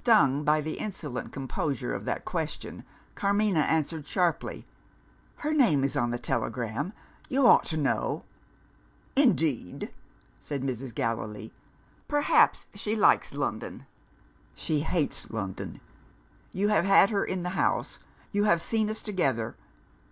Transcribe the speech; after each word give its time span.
Stung 0.00 0.42
by 0.42 0.60
the 0.60 0.78
insolent 0.80 1.32
composure 1.32 1.94
of 1.94 2.04
that 2.06 2.24
question, 2.24 2.82
Carmina 3.14 3.60
answered 3.60 4.04
sharply, 4.04 4.66
"Her 5.36 5.52
name 5.54 5.84
is 5.84 5.96
on 5.96 6.10
the 6.10 6.18
telegram; 6.18 6.92
you 7.28 7.46
ought 7.46 7.66
to 7.66 7.76
know!" 7.76 8.24
"Indeed?" 9.14 9.92
said 10.40 10.64
Mrs. 10.64 10.92
Gallilee. 10.92 11.52
"Perhaps, 12.08 12.66
she 12.74 12.96
likes 12.96 13.32
London?" 13.32 13.86
"She 14.56 14.80
hates 14.80 15.30
London! 15.30 15.80
You 16.52 16.66
have 16.66 16.84
had 16.84 17.10
her 17.10 17.24
in 17.24 17.44
the 17.44 17.50
house; 17.50 18.00
you 18.32 18.42
have 18.42 18.60
seen 18.60 18.90
us 18.90 19.00
together. 19.02 19.54